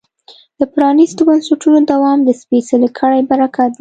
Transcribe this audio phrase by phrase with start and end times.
[0.59, 3.69] د پرانیستو بنسټونو دوام د سپېڅلې کړۍ برکت و.